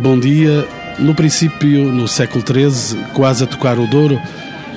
[0.00, 0.66] Bom dia.
[0.98, 4.18] No princípio, no século XIII, quase a tocar o Douro,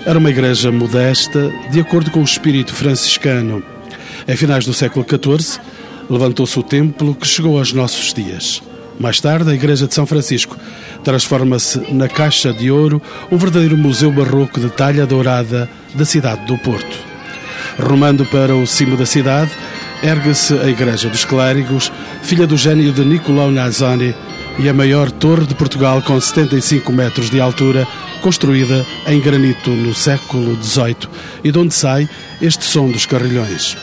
[0.05, 3.63] era uma igreja modesta, de acordo com o espírito franciscano.
[4.27, 5.61] Em finais do século XIV,
[6.09, 8.61] levantou-se o templo que chegou aos nossos dias.
[8.99, 10.57] Mais tarde, a Igreja de São Francisco
[11.05, 13.01] transforma-se na Caixa de Ouro,
[13.31, 16.97] um verdadeiro museu barroco de talha dourada da cidade do Porto.
[17.79, 19.51] Rumando para o cimo da cidade,
[20.03, 21.93] ergue-se a Igreja dos Clérigos,
[22.23, 24.13] filha do gênio de Nicolau Nazani,
[24.59, 27.87] e a maior torre de Portugal com 75 metros de altura,
[28.21, 31.09] construída em granito no século XVIII
[31.43, 32.07] e de onde sai
[32.41, 33.77] este som dos carrilhões.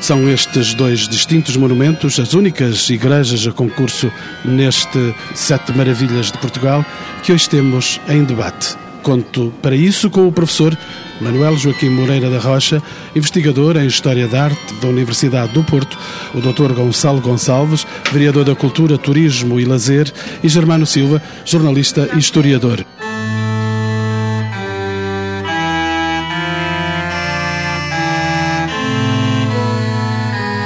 [0.00, 4.10] São estes dois distintos monumentos as únicas igrejas a concurso
[4.44, 6.84] neste Sete Maravilhas de Portugal
[7.22, 8.81] que hoje temos em debate.
[9.02, 10.78] Conto para isso com o professor
[11.20, 12.82] Manuel Joaquim Moreira da Rocha,
[13.14, 15.98] investigador em História da Arte da Universidade do Porto,
[16.34, 16.72] o Dr.
[16.72, 22.84] Gonçalo Gonçalves, vereador da Cultura, Turismo e Lazer, e Germano Silva, jornalista e historiador.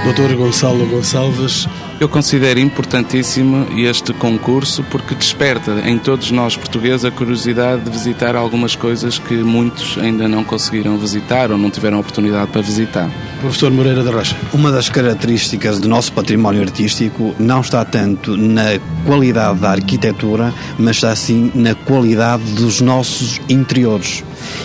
[0.06, 0.36] Dr.
[0.36, 1.68] Gonçalo Gonçalves,
[1.98, 8.36] eu considero importantíssimo este concurso porque desperta em todos nós portugueses a curiosidade de visitar
[8.36, 13.10] algumas coisas que muitos ainda não conseguiram visitar ou não tiveram oportunidade para visitar.
[13.40, 14.36] Professor Moreira da Rocha.
[14.52, 20.96] Uma das características do nosso património artístico não está tanto na qualidade da arquitetura, mas
[20.96, 24.22] está sim na qualidade dos nossos interiores,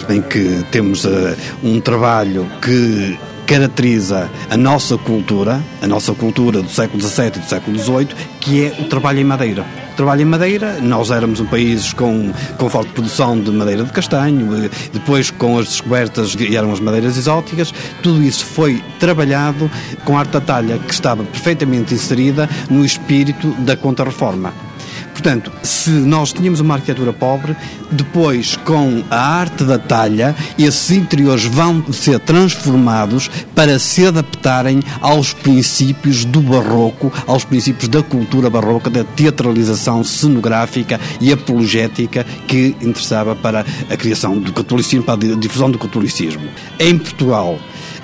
[0.09, 6.69] em que temos uh, um trabalho que caracteriza a nossa cultura, a nossa cultura do
[6.69, 8.07] século XVII e do século XVIII,
[8.39, 9.65] que é o trabalho em madeira.
[9.93, 13.91] O trabalho em madeira, nós éramos um país com, com forte produção de madeira de
[13.91, 19.69] castanho, depois com as descobertas eram as madeiras exóticas, tudo isso foi trabalhado
[20.05, 24.70] com a arte da talha, que estava perfeitamente inserida no espírito da Contra-Reforma.
[25.11, 27.55] Portanto, se nós tínhamos uma arquitetura pobre,
[27.91, 35.33] depois com a arte da talha, esses interiores vão ser transformados para se adaptarem aos
[35.33, 43.35] princípios do barroco, aos princípios da cultura barroca, da teatralização cenográfica e apologética que interessava
[43.35, 46.47] para a criação do catolicismo, para a difusão do catolicismo.
[46.79, 47.59] Em Portugal,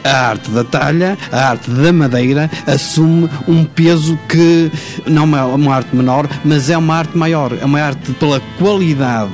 [0.08, 4.72] a arte da talha, a arte da madeira, assume um peso que
[5.06, 9.32] não é uma arte menor, mas é uma arte maior, é uma arte pela qualidade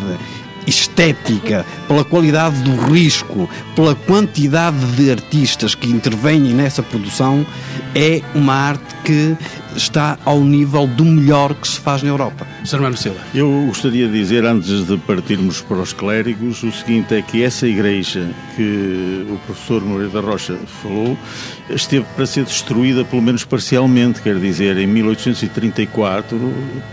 [0.65, 7.45] estética, pela qualidade do risco, pela quantidade de artistas que intervêm nessa produção,
[7.93, 9.35] é uma arte que
[9.75, 12.45] está ao nível do melhor que se faz na Europa.
[12.65, 12.81] Sr.
[12.81, 13.19] Mano Silva.
[13.33, 17.67] Eu gostaria de dizer, antes de partirmos para os clérigos, o seguinte é que essa
[17.67, 21.17] igreja que o professor Moreira da Rocha falou
[21.69, 26.37] esteve para ser destruída, pelo menos parcialmente, quer dizer, em 1834,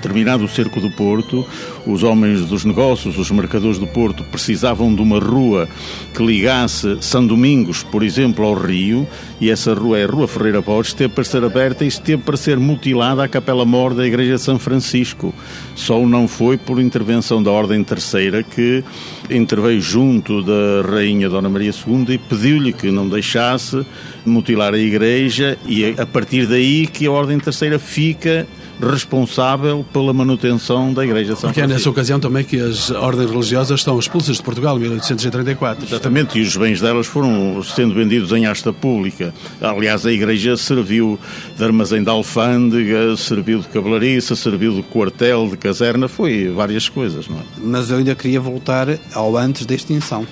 [0.01, 1.47] terminado o cerco do Porto,
[1.87, 5.69] os homens dos negócios, os mercadores do Porto, precisavam de uma rua
[6.15, 9.07] que ligasse São Domingos, por exemplo, ao Rio,
[9.41, 12.37] e essa rua é a Rua Ferreira Borges, esteve para ser aberta e esteve para
[12.37, 15.35] ser mutilada a capela mor da Igreja de São Francisco.
[15.75, 18.85] Só não foi por intervenção da Ordem Terceira que
[19.29, 23.85] interveio junto da Rainha Dona Maria II e pediu-lhe que não deixasse
[24.25, 28.47] mutilar a Igreja e a partir daí que a Ordem Terceira fica
[28.81, 31.73] responsável pela manutenção da Igreja de São Porque Francisco.
[31.73, 35.85] é nessa ocasião também que as ordens religiosas estão expulsas de Portugal, em 1834.
[35.85, 39.35] Exatamente, e os bens delas foram sendo vendidos em asta pública.
[39.61, 41.19] Aliás, a Igreja serviu
[41.57, 47.29] de armazém de alfândega, serviu de cavalariça, serviu de quartel, de caserna, foi várias coisas,
[47.29, 47.43] não é?
[47.59, 50.27] Mas eu ainda queria voltar ao antes da extinção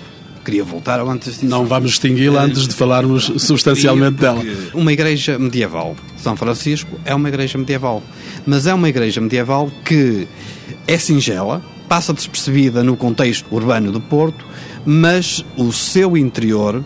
[0.48, 1.58] queria voltar ao antes extinção.
[1.58, 4.42] Não vamos extingui-la antes de falarmos substancialmente dela.
[4.72, 8.02] Uma igreja medieval, São Francisco, é uma igreja medieval.
[8.46, 10.26] Mas é uma igreja medieval que
[10.86, 14.46] é singela, passa despercebida no contexto urbano do Porto,
[14.86, 16.82] mas o seu interior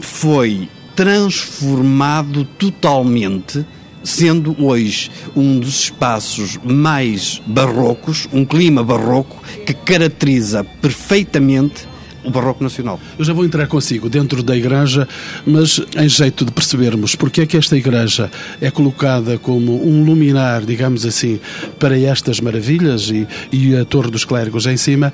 [0.00, 3.64] foi transformado totalmente
[4.02, 11.86] sendo hoje um dos espaços mais barrocos, um clima barroco que caracteriza perfeitamente
[12.26, 13.00] o Barroco Nacional.
[13.18, 15.08] Eu já vou entrar consigo dentro da igreja,
[15.46, 18.30] mas em jeito de percebermos porque é que esta igreja
[18.60, 21.38] é colocada como um luminar, digamos assim,
[21.78, 25.12] para estas maravilhas e, e a Torre dos Clérigos em cima,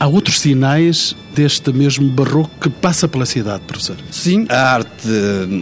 [0.00, 3.96] há outros sinais deste mesmo barroco que passa pela cidade, professor?
[4.10, 5.08] Sim, a arte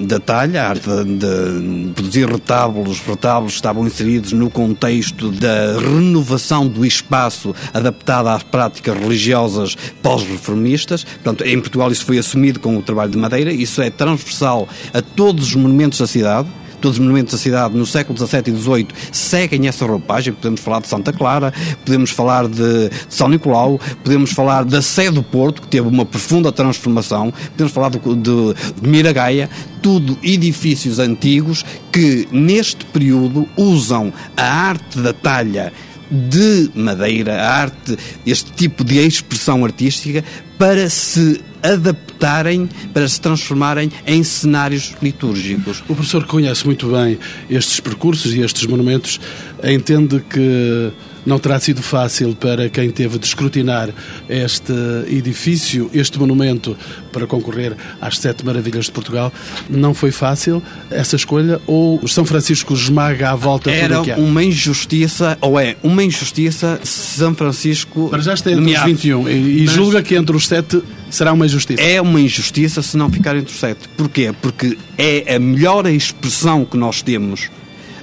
[0.06, 6.84] da talha, a arte de produzir retábulos, retábulos estavam inseridos no contexto da renovação do
[6.84, 13.10] espaço adaptado às práticas religiosas pós-reformistas Portanto, em Portugal isso foi assumido com o trabalho
[13.10, 16.48] de madeira, isso é transversal a todos os monumentos da cidade,
[16.82, 20.34] todos os monumentos da cidade no século XVII e XVIII seguem essa roupagem.
[20.34, 21.54] Podemos falar de Santa Clara,
[21.84, 26.04] podemos falar de, de São Nicolau, podemos falar da Sé do Porto, que teve uma
[26.04, 29.48] profunda transformação, podemos falar de, de, de Miragaia,
[29.80, 35.72] tudo edifícios antigos que neste período usam a arte da talha
[36.10, 37.96] de madeira, a arte,
[38.26, 40.22] este tipo de expressão artística,
[40.62, 45.82] para se adaptarem, para se transformarem em cenários litúrgicos.
[45.88, 47.18] O professor que conhece muito bem
[47.50, 49.20] estes percursos e estes monumentos
[49.60, 50.92] entende que
[51.24, 53.90] não terá sido fácil para quem teve de escrutinar
[54.28, 54.72] este
[55.08, 56.76] edifício, este monumento,
[57.12, 59.32] para concorrer às Sete Maravilhas de Portugal.
[59.68, 65.36] Não foi fácil essa escolha ou o São Francisco esmaga à volta Era uma injustiça,
[65.40, 68.08] ou é uma injustiça, São Francisco.
[68.08, 68.86] Para já está entre nomeado.
[68.86, 71.82] os 21 e, e julga que entre os sete será uma injustiça.
[71.82, 73.88] É uma injustiça se não ficar entre os sete.
[73.96, 74.34] Porquê?
[74.40, 77.50] Porque é a melhor expressão que nós temos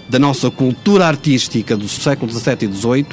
[0.09, 3.05] da nossa cultura artística do século XVII e XVIII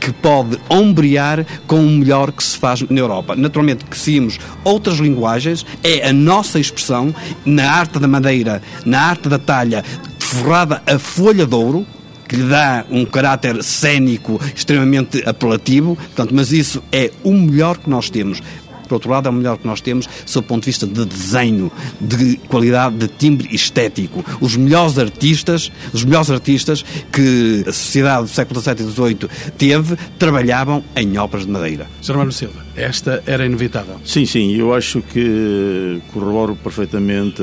[0.00, 3.34] que pode ombrear com o melhor que se faz na Europa.
[3.34, 7.14] Naturalmente que seguimos outras linguagens, é a nossa expressão
[7.44, 9.82] na arte da madeira, na arte da talha,
[10.18, 11.86] forrada a folha de ouro,
[12.28, 17.88] que lhe dá um caráter cênico extremamente apelativo, portanto, mas isso é o melhor que
[17.88, 18.42] nós temos.
[18.86, 21.04] Por outro lado, é o melhor que nós temos sob o ponto de vista de
[21.04, 24.24] desenho, de qualidade de timbre estético.
[24.40, 29.96] Os melhores artistas, os melhores artistas que a sociedade do século XVII e XVIII teve,
[30.18, 31.86] trabalhavam em obras de madeira.
[32.00, 32.32] Sr.
[32.32, 33.96] Silva, esta era inevitável.
[34.04, 37.42] Sim, sim, eu acho que corroboro perfeitamente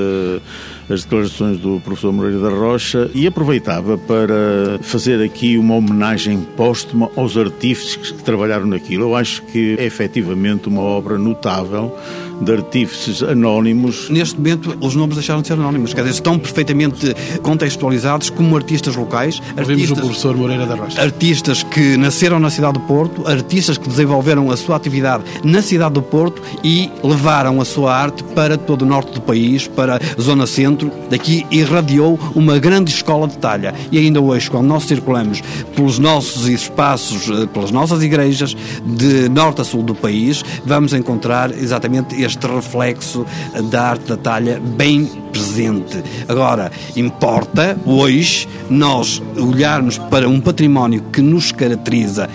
[0.89, 7.09] as declarações do professor Moreira da Rocha e aproveitava para fazer aqui uma homenagem póstuma
[7.15, 9.05] aos artífices que trabalharam naquilo.
[9.05, 11.97] Eu acho que é efetivamente uma obra notável
[12.41, 14.09] de artífices anónimos.
[14.09, 18.95] Neste momento, os nomes deixaram de ser anónimos, quer dizer, estão perfeitamente contextualizados como artistas
[18.95, 19.41] locais.
[19.57, 21.01] Ouvimos artistas, o professor Moreira da Rocha.
[21.01, 25.93] Artistas que nasceram na cidade do Porto, artistas que desenvolveram a sua atividade na cidade
[25.93, 30.21] do Porto e levaram a sua arte para todo o norte do país, para a
[30.21, 30.91] zona centro.
[31.09, 33.73] Daqui irradiou uma grande escola de talha.
[33.91, 35.41] E ainda hoje, quando nós circulamos
[35.75, 41.51] pelos nossos espaços, eh, pelas nossas igrejas, de norte a sul do país, vamos encontrar
[41.51, 43.25] exatamente este reflexo
[43.69, 46.03] da arte da talha bem presente.
[46.27, 52.29] Agora, importa hoje nós olharmos para um património que nos caracteriza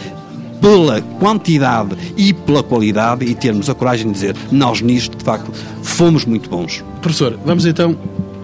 [0.61, 5.53] pela quantidade e pela qualidade e termos a coragem de dizer nós nisto, de facto,
[5.83, 6.85] fomos muito bons.
[7.01, 7.97] Professor, vamos então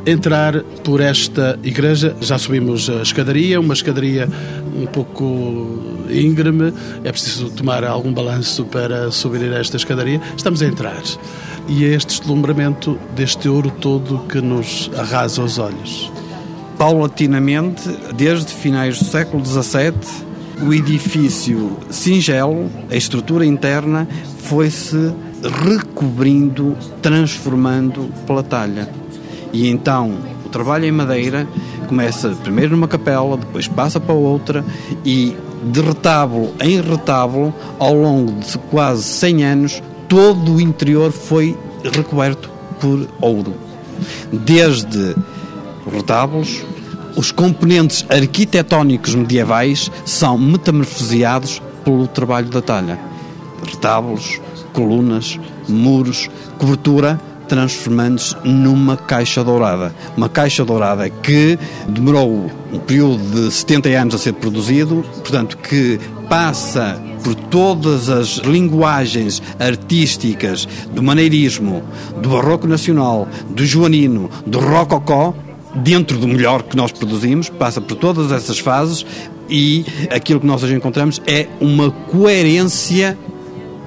[0.07, 2.17] entrar por esta igreja.
[2.21, 4.29] Já subimos a escadaria, uma escadaria
[4.77, 5.79] um pouco
[6.11, 6.73] íngreme.
[7.03, 10.21] É preciso tomar algum balanço para subir esta escadaria.
[10.37, 11.03] Estamos a entrar.
[11.69, 16.13] E é este deslumbramento deste ouro todo que nos arrasa os olhos.
[16.77, 19.95] Paulatinamente, desde finais do século XVII,
[20.67, 24.07] o edifício singelo, a estrutura interna,
[24.39, 25.13] foi-se
[25.65, 28.89] recobrindo, transformando pela talha.
[29.55, 31.47] E então o trabalho em madeira
[31.87, 34.65] começa primeiro numa capela, depois passa para outra
[35.05, 41.57] e de retábulo em retábulo, ao longo de quase 100 anos, todo o interior foi
[41.85, 43.55] recoberto por ouro.
[44.33, 45.15] Desde
[45.89, 46.65] retábulos,
[47.17, 52.99] os componentes arquitetónicos medievais são metamorfoseados pelo trabalho da talha.
[53.65, 54.41] Retábulos,
[54.73, 59.95] colunas, muros, cobertura transformando-se numa caixa dourada.
[60.17, 61.59] Uma caixa dourada que
[61.89, 65.99] demorou um período de 70 anos a ser produzido, portanto, que
[66.29, 71.83] passa por todas as linguagens artísticas do maneirismo,
[72.21, 75.35] do barroco nacional, do joanino, do rococó,
[75.75, 79.05] dentro do melhor que nós produzimos, passa por todas essas fases
[79.49, 83.19] e aquilo que nós hoje encontramos é uma coerência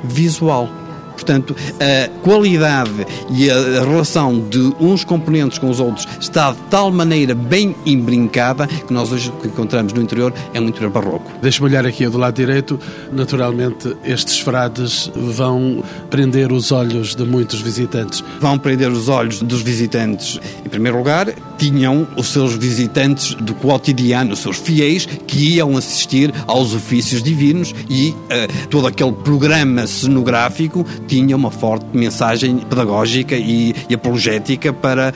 [0.04, 0.70] visual.
[1.18, 6.92] Portanto, a qualidade e a relação de uns componentes com os outros está de tal
[6.92, 11.32] maneira bem embrincada que nós hoje o que encontramos no interior é um interior barroco.
[11.42, 12.80] Deixa-me olhar aqui do lado direito.
[13.12, 18.24] Naturalmente, estes frades vão prender os olhos de muitos visitantes.
[18.40, 20.40] Vão prender os olhos dos visitantes.
[20.64, 26.32] Em primeiro lugar, tinham os seus visitantes do cotidiano, os seus fiéis, que iam assistir
[26.46, 33.74] aos ofícios divinos e uh, todo aquele programa cenográfico tinha uma forte mensagem pedagógica e,
[33.90, 35.14] e apologética para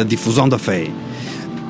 [0.00, 0.88] a difusão da fé.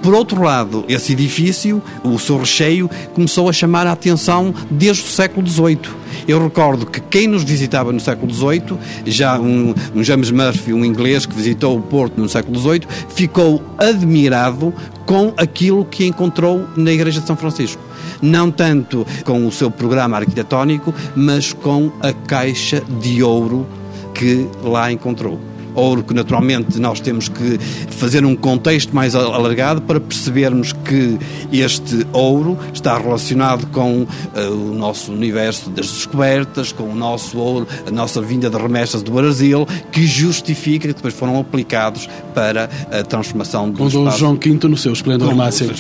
[0.02, 5.06] Por outro lado, esse edifício, o seu recheio, começou a chamar a atenção desde o
[5.06, 5.78] século XVIII.
[6.26, 10.84] Eu recordo que quem nos visitava no século XVIII, já um, um James Murphy, um
[10.84, 14.72] inglês que visitou o Porto no século XVIII, ficou admirado
[15.04, 17.87] com aquilo que encontrou na Igreja de São Francisco.
[18.20, 23.66] Não tanto com o seu programa arquitetónico, mas com a caixa de ouro
[24.14, 25.38] que lá encontrou
[25.78, 27.58] ouro que naturalmente nós temos que
[27.90, 31.18] fazer um contexto mais alargado para percebermos que
[31.52, 34.06] este ouro está relacionado com uh,
[34.50, 39.12] o nosso universo das descobertas, com o nosso ouro, a nossa vinda de remessas do
[39.12, 44.68] Brasil, que justifica que depois foram aplicados para a transformação do Com Dom João V
[44.68, 45.72] no seu esplendor máximo.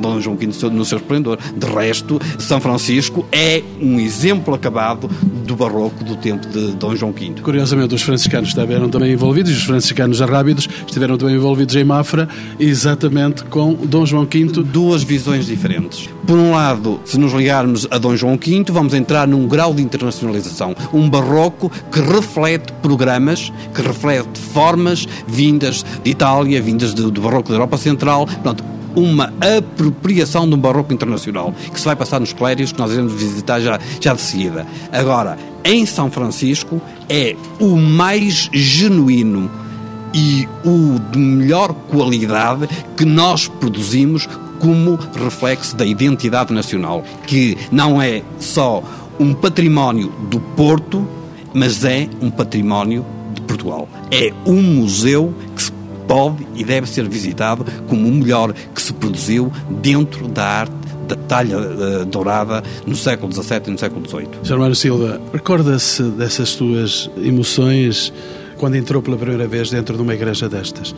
[0.00, 1.38] Dom João V no seu esplendor.
[1.56, 5.08] De resto, São Francisco é um exemplo acabado
[5.46, 7.34] do barroco do tempo de Dom João V.
[7.42, 12.28] Curiosamente, os franciscanos estiveram também envolvidos, e os franciscanos arrábidos estiveram também envolvidos em Mafra,
[12.58, 14.62] exatamente com Dom João V.
[14.62, 16.08] Duas visões diferentes.
[16.26, 19.82] Por um lado, se nos ligarmos a Dom João V, vamos entrar num grau de
[19.82, 20.74] internacionalização.
[20.92, 27.56] Um barroco que reflete programas, que reflete formas vindas de Itália, vindas do, barroco da
[27.56, 28.26] Europa Central.
[28.42, 28.64] Pronto,
[28.94, 33.12] uma apropriação de um barroco internacional que se vai passar nos clérigos que nós iremos
[33.12, 34.66] visitar já, já de seguida.
[34.92, 39.50] Agora, em São Francisco é o mais genuíno
[40.14, 44.28] e o de melhor qualidade que nós produzimos
[44.58, 48.82] como reflexo da identidade nacional, que não é só
[49.18, 51.06] um património do Porto,
[51.52, 53.04] mas é um património
[53.34, 53.88] de Portugal.
[54.10, 55.72] É um museu que se
[56.06, 60.81] pode e deve ser visitado como o melhor que se produziu dentro da arte
[61.16, 64.28] talha uh, dourada no século XVII e no século XVIII.
[64.42, 68.12] Germano Silva, recorda-se dessas suas emoções
[68.56, 70.94] quando entrou pela primeira vez dentro de uma igreja destas?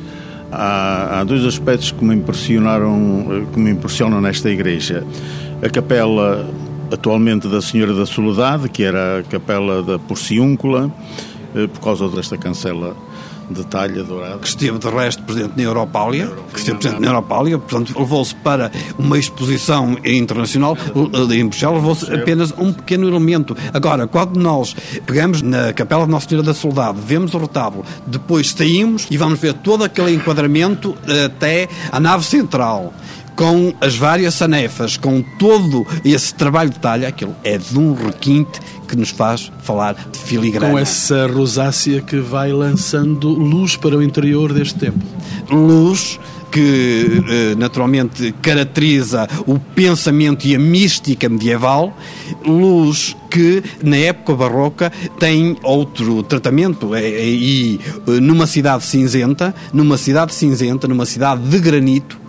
[0.53, 5.05] Há, há dois aspectos que me impressionaram, que me impressionam nesta igreja.
[5.63, 6.49] A capela
[6.93, 10.93] atualmente da Senhora da Soledade, que era a capela da Porciúncula,
[11.55, 12.95] eh, por causa desta cancela
[13.51, 14.39] de talha dourada.
[14.39, 18.71] Que esteve, de resto, presente na Europália, que esteve presente na Europália, portanto, levou-se para
[18.99, 23.57] uma exposição internacional, eh, em Bruxelas, levou-se apenas um pequeno elemento.
[23.73, 24.75] Agora, quando nós
[25.07, 29.39] pegamos na Capela de Nossa Senhora da Soldado, vemos o retábulo, depois saímos e vamos
[29.39, 30.97] ver todo aquele enquadramento
[31.27, 32.93] até a nave central
[33.37, 38.61] com as várias sanefas, com todo esse trabalho de talha, aquilo é de um requinte
[38.87, 40.73] que nos faz falar de filigrana.
[40.73, 45.03] Com essa rosácea que vai lançando luz para o interior deste templo.
[45.51, 46.19] Luz
[46.55, 51.93] que eh, naturalmente caracteriza o pensamento e a mística medieval,
[52.47, 59.53] luz que na época barroca tem outro tratamento é, é, e eh, numa cidade cinzenta,
[59.73, 62.21] numa cidade cinzenta, numa cidade de granito,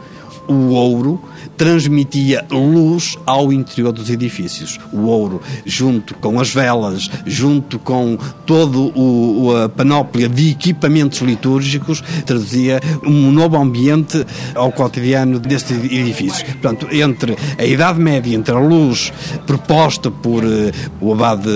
[0.47, 1.21] o ouro
[1.57, 4.79] transmitia luz ao interior dos edifícios.
[4.91, 12.03] O ouro, junto com as velas, junto com todo o, a panóplia de equipamentos litúrgicos,
[12.25, 16.43] traduzia um novo ambiente ao cotidiano destes edifícios.
[16.43, 19.11] Portanto, entre a Idade Média, entre a luz
[19.45, 21.49] proposta por uh, o abade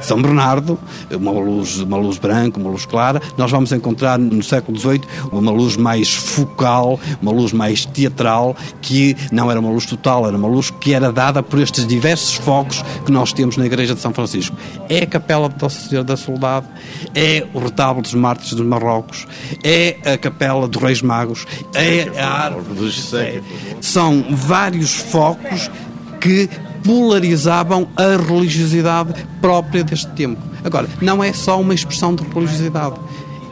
[0.00, 0.78] São Bernardo,
[1.10, 5.02] uma luz, uma luz branca, uma luz clara, nós vamos encontrar no século XVIII
[5.32, 8.27] uma luz mais focal, uma luz mais teatral,
[8.80, 12.34] que não era uma luz total, era uma luz que era dada por estes diversos
[12.34, 14.56] focos que nós temos na Igreja de São Francisco.
[14.88, 16.66] É a Capela de Nossa Senhora da Soldade,
[17.14, 19.26] é o retábulo dos Mártires dos Marrocos,
[19.64, 23.14] é a Capela dos Reis Magos, é a árvore dos
[23.80, 25.70] São vários focos
[26.20, 26.48] que
[26.84, 30.40] polarizavam a religiosidade própria deste tempo.
[30.64, 32.96] Agora, não é só uma expressão de religiosidade.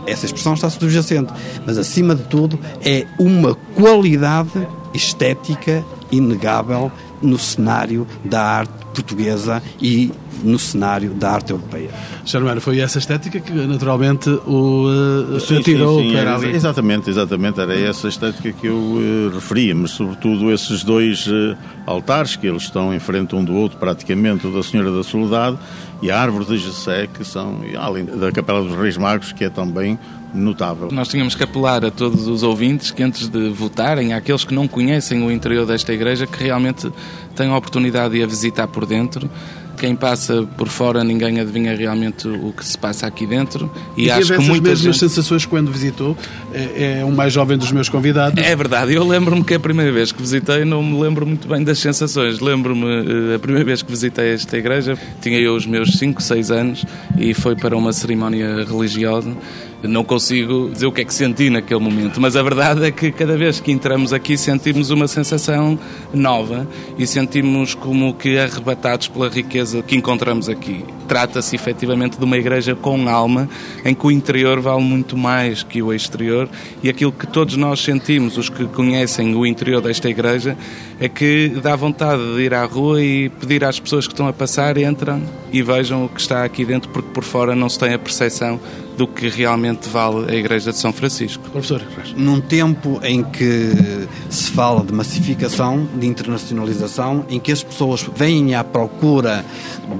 [0.07, 1.33] Essa expressão está subjacente,
[1.67, 10.13] mas acima de tudo é uma qualidade estética inegável no cenário da arte portuguesa e
[10.43, 11.91] no cenário da arte europeia.
[12.25, 16.55] Germano, foi essa estética que naturalmente o uh, sim, atirou sim, sim, para ali.
[16.55, 22.37] Exatamente, exatamente, era essa estética que eu uh, referia, mas sobretudo esses dois uh, altares
[22.37, 25.59] que eles estão em frente um do outro, praticamente o da Senhora da Soledade
[26.03, 29.51] e a Árvore de Jessé, que são, além da Capela dos Reis Magos, que é
[29.51, 29.99] também
[30.35, 30.89] notável.
[30.93, 34.69] Nós tínhamos que apelar a todos os ouvintes que antes de votarem, àqueles que não
[34.69, 36.93] conhecem o interior desta igreja, que realmente
[37.35, 39.31] tenham a oportunidade de a visitar por dentro,
[39.77, 43.71] quem passa por fora ninguém adivinha realmente o que se passa aqui dentro.
[43.97, 44.99] E, e acho que muitas mesmas gente...
[44.99, 46.17] sensações quando visitou.
[46.53, 48.43] É, é o mais jovem dos meus convidados.
[48.43, 51.63] É verdade eu lembro-me que a primeira vez que visitei não me lembro muito bem
[51.63, 52.41] das sensações.
[52.41, 56.51] Lembro-me eh, a primeira vez que visitei esta igreja tinha eu os meus 5, 6
[56.51, 56.85] anos
[57.19, 59.37] e foi para uma cerimónia religiosa
[59.83, 63.13] Não consigo dizer o que é que senti naquele momento, mas a verdade é que
[63.13, 65.79] cada vez que entramos aqui sentimos uma sensação
[66.15, 66.67] nova
[66.99, 70.83] e sentimos como que arrebatados pela riqueza que encontramos aqui.
[71.07, 73.49] Trata-se efetivamente de uma igreja com alma,
[73.85, 76.49] em que o interior vale muito mais que o exterior
[76.83, 80.57] e aquilo que todos nós sentimos, os que conhecem o interior desta igreja,
[80.99, 84.33] é que dá vontade de ir à rua e pedir às pessoas que estão a
[84.33, 87.93] passar, entram e vejam o que está aqui dentro, porque por fora não se tem
[87.93, 88.59] a percepção
[88.97, 91.49] do que realmente vale a Igreja de São Francisco.
[91.51, 91.83] Professor,
[92.17, 98.55] num tempo em que se fala de massificação, de internacionalização, em que as pessoas vêm
[98.55, 99.45] à procura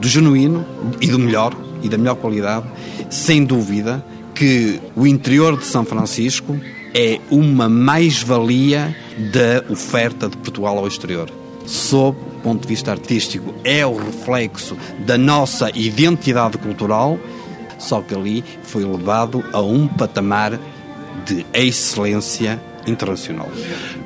[0.01, 0.65] do genuíno
[1.01, 2.67] e do melhor e da melhor qualidade,
[3.11, 6.59] sem dúvida que o interior de São Francisco
[6.95, 8.97] é uma mais-valia
[9.33, 11.31] da oferta de Portugal ao exterior.
[11.67, 17.19] Sob o ponto de vista artístico, é o reflexo da nossa identidade cultural
[17.79, 20.59] só que ali foi levado a um patamar
[21.25, 23.51] de excelência internacional.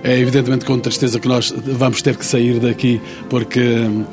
[0.03, 4.05] É evidentemente com tristeza que nós vamos ter que sair daqui porque hum,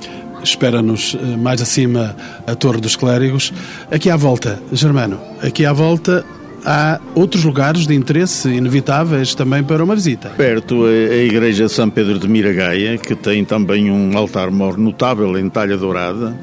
[0.43, 3.53] espera-nos hum, mais acima a Torre dos Clérigos.
[3.89, 6.25] Aqui à volta, Germano, aqui à volta
[6.65, 10.29] há outros lugares de interesse inevitáveis também para uma visita.
[10.31, 15.37] Perto a, a Igreja de São Pedro de Miragaia, que tem também um altar-mor notável
[15.37, 16.35] em talha dourada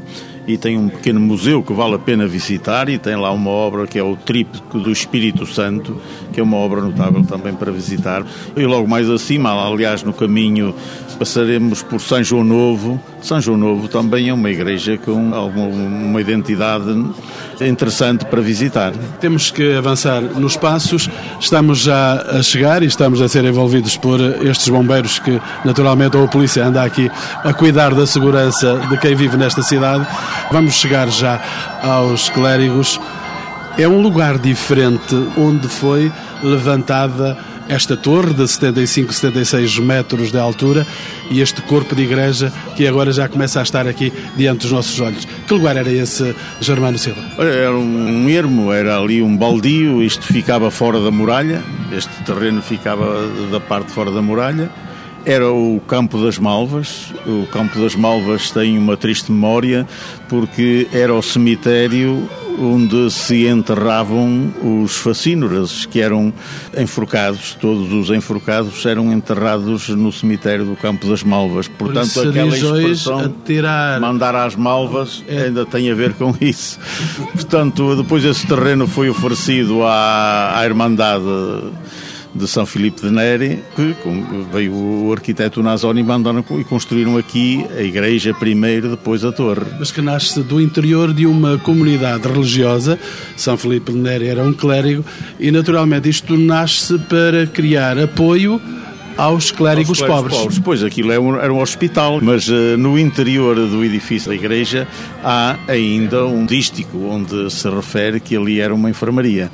[0.46, 3.86] e tem um pequeno museu que vale a pena visitar e tem lá uma obra
[3.86, 6.00] que é o Tríptico do Espírito Santo,
[6.34, 8.24] que é uma obra notável também para visitar.
[8.56, 10.74] E logo mais acima, aliás, no caminho
[11.14, 13.00] passaremos por São João Novo.
[13.22, 16.90] São João Novo também é uma igreja com alguma uma identidade
[17.60, 18.92] interessante para visitar.
[19.20, 21.08] Temos que avançar nos passos.
[21.38, 26.24] Estamos já a chegar e estamos a ser envolvidos por estes bombeiros que, naturalmente, ou
[26.24, 27.10] a polícia anda aqui
[27.44, 30.04] a cuidar da segurança de quem vive nesta cidade.
[30.50, 31.40] Vamos chegar já
[31.82, 33.00] aos clérigos.
[33.76, 36.10] É um lugar diferente onde foi
[36.44, 37.36] levantada
[37.68, 40.86] esta torre de 75, 76 metros de altura
[41.28, 45.00] e este corpo de igreja que agora já começa a estar aqui diante dos nossos
[45.00, 45.24] olhos.
[45.24, 47.20] Que lugar era esse, Germano Silva?
[47.36, 53.26] Era um ermo, era ali um baldio, isto ficava fora da muralha, este terreno ficava
[53.50, 54.70] da parte fora da muralha.
[55.26, 57.12] Era o Campo das Malvas.
[57.26, 59.84] O Campo das Malvas tem uma triste memória
[60.28, 66.32] porque era o cemitério onde se enterravam os facínoras, que eram
[66.76, 71.68] enforcados, todos os enforcados eram enterrados no cemitério do Campo das Malvas.
[71.68, 74.00] Portanto, Por aquela expressão tirar...
[74.00, 75.44] mandar às malvas é.
[75.44, 76.78] ainda tem a ver com isso.
[77.32, 81.24] Portanto, depois esse terreno foi oferecido à, à Irmandade
[82.34, 83.94] de São Filipe de Neri, que
[84.52, 89.66] veio o arquiteto Nazoni mandaram e construíram aqui a igreja primeiro, depois a torre.
[89.78, 92.98] Mas que nasce do interior de uma comunidade religiosa,
[93.36, 95.04] São Filipe de Neri era um clérigo,
[95.38, 98.60] e naturalmente isto nasce para criar apoio
[99.16, 100.36] aos clérigos, aos clérigos pobres.
[100.36, 100.58] pobres.
[100.58, 104.34] Pois, aquilo era é um, era um hospital, mas uh, no interior do edifício da
[104.34, 104.86] igreja
[105.22, 109.50] há ainda um dístico onde se refere que ali era uma enfermaria.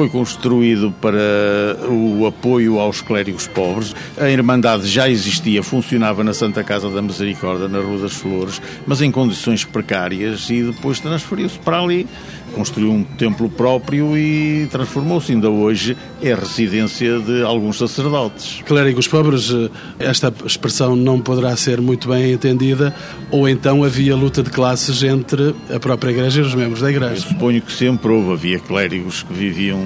[0.00, 3.94] Foi construído para o apoio aos clérigos pobres.
[4.16, 9.02] A Irmandade já existia, funcionava na Santa Casa da Misericórdia, na Rua das Flores, mas
[9.02, 12.08] em condições precárias e depois transferiu-se para ali
[12.50, 15.32] construiu um templo próprio e transformou-se.
[15.32, 18.62] Ainda hoje é residência de alguns sacerdotes.
[18.66, 22.94] Clérigos pobres, eh, esta expressão não poderá ser muito bem entendida,
[23.30, 27.14] ou então havia luta de classes entre a própria igreja e os membros da igreja.
[27.14, 29.80] Eu suponho que sempre houve, havia clérigos que viviam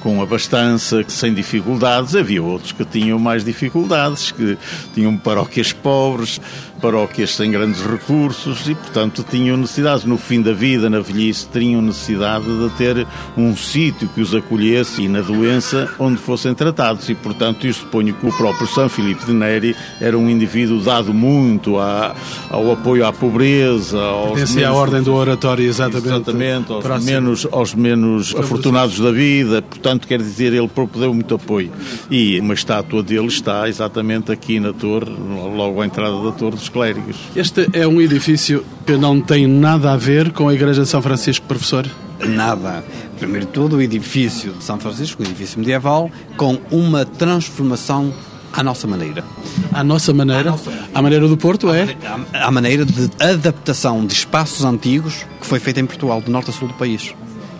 [0.00, 2.14] com abastança, sem dificuldades.
[2.14, 4.56] Havia outros que tinham mais dificuldades, que
[4.94, 6.40] tinham paróquias pobres,
[6.80, 10.04] paróquias sem grandes recursos e, portanto, tinham necessidades.
[10.04, 15.02] No fim da vida, na velhice, tinham necessidade de ter um sítio que os acolhesse
[15.02, 17.08] e na doença onde fossem tratados.
[17.08, 21.12] E, portanto, eu suponho que o próprio São Filipe de Neri era um indivíduo dado
[21.12, 26.08] muito ao apoio à pobreza, aos menos, à ordem do oratório, exatamente.
[26.08, 29.62] Exatamente, aos menos, aos menos afortunados da vida.
[29.62, 31.70] Portanto, quer dizer, ele deu muito apoio.
[32.10, 35.10] E uma estátua dele está exatamente aqui na torre,
[35.56, 37.16] logo à entrada da torre dos clérigos.
[37.34, 41.02] Este é um edifício que não tem nada a ver com a Igreja de São
[41.02, 41.86] Francisco, professor?
[42.26, 42.84] Nada.
[43.18, 48.12] Primeiro de tudo, o edifício de São Francisco, o edifício medieval, com uma transformação
[48.52, 49.24] à nossa maneira.
[49.72, 50.48] À nossa maneira?
[50.48, 50.72] À, nossa...
[50.94, 51.96] à maneira do Porto, é?
[52.32, 56.52] À, maneira de adaptação de espaços antigos que foi feita em Portugal, do norte a
[56.52, 57.14] sul do país.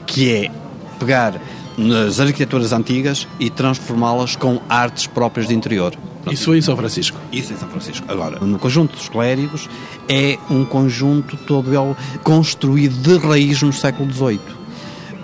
[0.07, 0.51] Que é
[0.99, 1.41] pegar
[1.77, 5.95] nas arquiteturas antigas e transformá-las com artes próprias de interior.
[6.33, 7.19] Isso em São Francisco?
[7.33, 8.07] Isso em São Francisco.
[8.09, 9.69] Agora, no conjunto dos clérigos,
[10.09, 14.41] é um conjunto todo ele construído de raiz no século XVIII.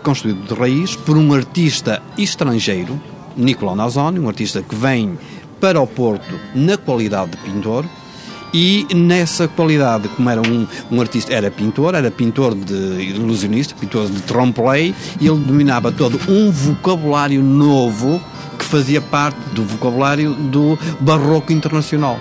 [0.02, 3.00] construído de raiz por um artista estrangeiro,
[3.36, 5.18] Nicolau Nazoni, um artista que vem
[5.60, 7.86] para o Porto na qualidade de pintor,
[8.54, 14.08] e nessa qualidade, como era um, um artista, era pintor, era pintor de ilusionista, pintor
[14.08, 18.22] de trompe-l'œil, e ele dominava todo um vocabulário novo
[18.56, 22.16] que fazia parte do vocabulário do barroco internacional.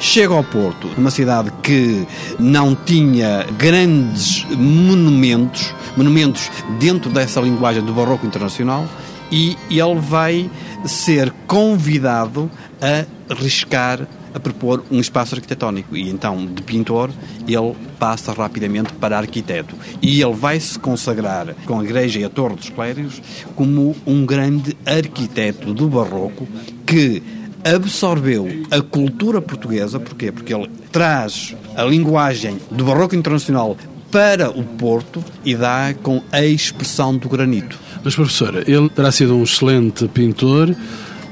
[0.00, 2.08] Chega ao Porto, uma cidade que
[2.40, 8.84] não tinha grandes monumentos, monumentos dentro dessa linguagem do barroco internacional,
[9.30, 10.50] e ele vai
[10.84, 17.10] ser convidado a riscar a propor um espaço arquitetónico e então de pintor
[17.46, 22.28] ele passa rapidamente para arquiteto e ele vai se consagrar com a igreja e a
[22.28, 23.20] Torre dos Clérigos
[23.54, 26.46] como um grande arquiteto do barroco
[26.86, 27.22] que
[27.64, 30.32] absorveu a cultura portuguesa, porquê?
[30.32, 33.76] Porque ele traz a linguagem do barroco internacional
[34.10, 37.78] para o Porto e dá com a expressão do granito.
[38.04, 40.74] Mas, professora, ele terá sido um excelente pintor,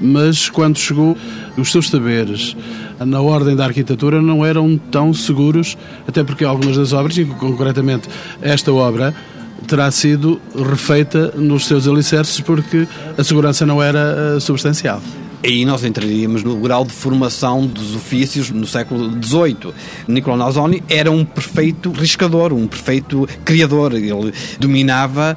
[0.01, 1.17] mas quando chegou,
[1.59, 2.57] os seus saberes
[3.05, 8.09] na ordem da arquitetura não eram tão seguros, até porque algumas das obras, e concretamente
[8.43, 9.15] esta obra,
[9.67, 12.87] terá sido refeita nos seus alicerces porque
[13.17, 15.01] a segurança não era eh, substancial
[15.43, 19.73] aí nós entraríamos no grau de formação dos ofícios no século XVIII.
[20.09, 23.95] Nicolau Nazoni era um perfeito riscador, um perfeito criador.
[23.95, 25.37] Ele dominava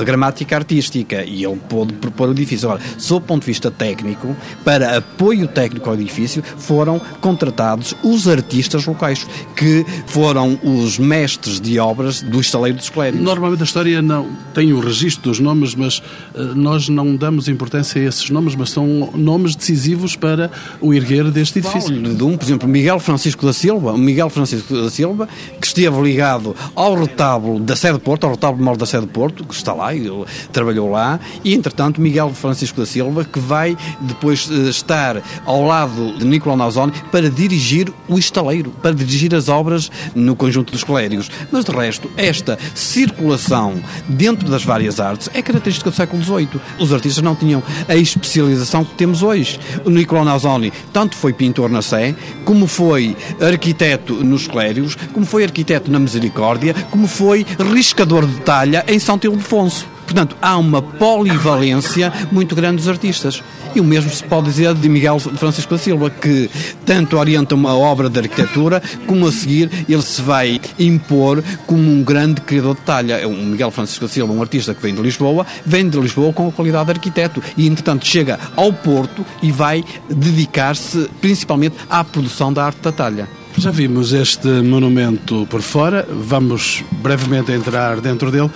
[0.00, 2.68] a gramática artística e ele pôde propor o edifício.
[2.68, 8.28] Agora, sob o ponto de vista técnico, para apoio técnico ao edifício, foram contratados os
[8.28, 13.24] artistas locais, que foram os mestres de obras do estaleiro dos Clérigos.
[13.24, 15.98] Normalmente a história não tem o registro dos nomes, mas
[16.34, 20.50] uh, nós não damos importância a esses nomes, mas são nomes nomes decisivos para
[20.80, 22.00] o erguer deste edifício.
[22.00, 25.28] De um, por exemplo, Miguel Francisco da Silva, Miguel Francisco da Silva,
[25.60, 29.12] que esteve ligado ao retábulo da sede de Porto, ao retábulo maior da sede de
[29.12, 33.76] Porto, que está lá, ele trabalhou lá, e entretanto Miguel Francisco da Silva, que vai
[34.00, 39.48] depois eh, estar ao lado de Nicolau Nausoni para dirigir o estaleiro, para dirigir as
[39.48, 41.30] obras no conjunto dos clérigos.
[41.50, 43.74] Mas de resto, esta circulação
[44.08, 46.60] dentro das várias artes é característica do século XVIII.
[46.78, 51.32] Os artistas não tinham a especialização que temos hoje depois, o Nicolau Nazoni tanto foi
[51.32, 52.14] pintor na Sé,
[52.44, 58.84] como foi arquiteto nos Clérios, como foi arquiteto na Misericórdia, como foi riscador de talha
[58.86, 59.91] em São Ildefonso.
[60.12, 63.42] Portanto, há uma polivalência muito grande dos artistas.
[63.74, 66.50] E o mesmo se pode dizer de Miguel Francisco da Silva, que
[66.84, 72.02] tanto orienta uma obra de arquitetura, como a seguir ele se vai impor como um
[72.02, 73.14] grande criador de talha.
[73.14, 76.30] É um Miguel Francisco da Silva, um artista que vem de Lisboa, vem de Lisboa
[76.34, 82.04] com a qualidade de arquiteto e, entretanto, chega ao Porto e vai dedicar-se principalmente à
[82.04, 83.26] produção da arte da talha.
[83.56, 88.50] Já vimos este monumento por fora, vamos brevemente entrar dentro dele.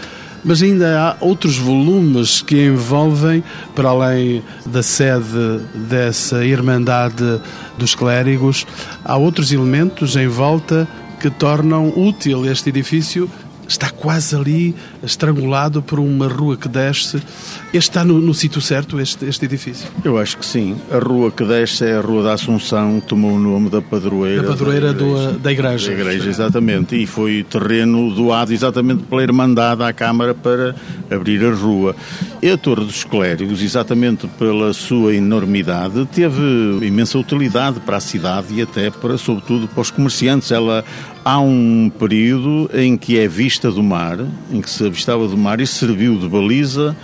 [0.47, 3.43] Mas ainda há outros volumes que envolvem,
[3.75, 7.41] para além da sede dessa Irmandade
[7.77, 8.65] dos Clérigos,
[9.05, 10.87] há outros elementos em volta
[11.19, 13.29] que tornam útil este edifício
[13.69, 17.17] está quase ali, estrangulado por uma rua que desce.
[17.73, 19.89] Este está no, no sítio certo, este, este edifício?
[20.05, 20.77] Eu acho que sim.
[20.91, 24.43] A rua que desce é a Rua da Assunção, tomou o nome da padroeira.
[24.43, 25.33] Da padroeira da igreja.
[25.33, 25.87] Do, da igreja.
[25.87, 27.03] Da igreja, exatamente.
[27.03, 30.75] E foi terreno doado exatamente pela Irmandade à Câmara para
[31.11, 31.95] abrir a rua.
[32.43, 36.43] E a Torre dos Clérigos, exatamente pela sua enormidade, teve
[36.83, 40.51] imensa utilidade para a cidade e até para, sobretudo, para os comerciantes.
[40.51, 40.85] Ela
[41.27, 44.17] há um período em que é vista do mar,
[44.49, 46.97] em que se avistava do mar e serviu de baliza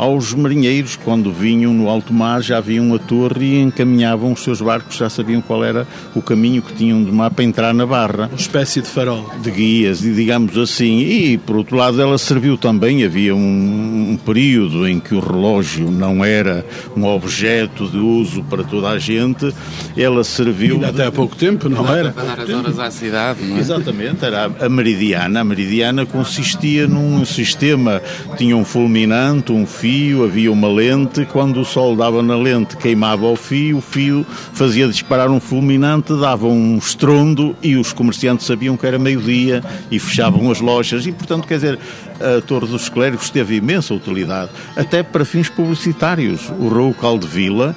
[0.00, 4.58] aos marinheiros, quando vinham no alto mar, já viam a torre e encaminhavam os seus
[4.62, 8.26] barcos, já sabiam qual era o caminho que tinham de mar para entrar na barra.
[8.28, 9.30] Uma espécie de farol.
[9.42, 11.00] De guias, digamos assim.
[11.00, 15.90] E, por outro lado, ela serviu também, havia um, um período em que o relógio
[15.90, 16.64] não era
[16.96, 19.52] um objeto de uso para toda a gente,
[19.94, 20.76] ela serviu...
[20.76, 22.10] Ainda até há pouco tempo, não era?
[22.10, 23.60] Para dar as horas à cidade, não é?
[23.60, 25.40] Exatamente, era a meridiana.
[25.40, 28.00] A meridiana consistia num sistema,
[28.38, 32.76] tinha um fulminante, um fio, fio, havia uma lente, quando o sol dava na lente
[32.76, 38.46] queimava o fio, o fio fazia disparar um fulminante, dava um estrondo e os comerciantes
[38.46, 41.78] sabiam que era meio-dia e fechavam as lojas e, portanto, quer dizer,
[42.20, 46.48] a Torre dos Clérigos teve imensa utilidade, até para fins publicitários.
[46.60, 47.74] O Raul Caldevila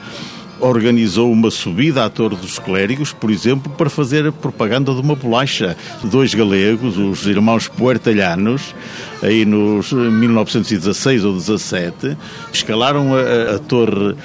[0.60, 5.76] organizou uma subida à Torre dos Clérigos, por exemplo, para fazer propaganda de uma bolacha.
[6.04, 8.74] Dois galegos, os irmãos puertalhanos,
[9.22, 12.18] aí nos 1916 ou 17,
[12.52, 14.16] escalaram a, a, torre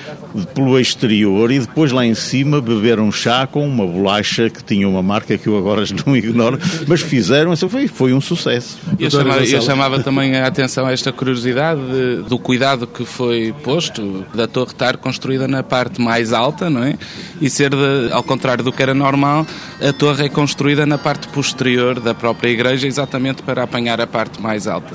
[0.54, 5.02] pelo exterior e depois lá em cima beberam chá com uma bolacha que tinha uma
[5.02, 8.78] marca que eu agora não ignoro, mas fizeram, isso foi, foi um sucesso.
[8.98, 13.54] Eu chamava, eu chamava também a atenção a esta curiosidade de, do cuidado que foi
[13.62, 16.96] posto da torre estar construída na parte mais alta, não é?
[17.40, 19.46] E ser, de, ao contrário do que era normal,
[19.80, 24.40] a torre é construída na parte posterior da própria igreja, exatamente para apanhar a parte
[24.40, 24.94] mais alta